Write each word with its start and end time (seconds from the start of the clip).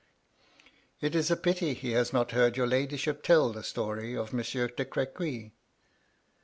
"It 1.05 1.13
is 1.13 1.29
a 1.29 1.37
pity 1.37 1.75
he 1.75 1.91
has 1.91 2.11
not 2.11 2.31
heard 2.31 2.57
your 2.57 2.65
ladyship 2.65 3.21
tell 3.21 3.51
the 3.53 3.61
story 3.61 4.15
of 4.17 4.31
poor 4.31 4.37
Monsieur 4.37 4.67
de 4.67 4.83
Crequy." 4.83 5.51